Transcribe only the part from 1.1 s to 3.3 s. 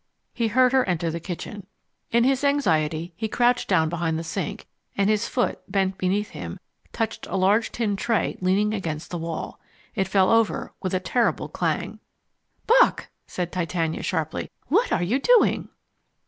the kitchen. In his anxiety he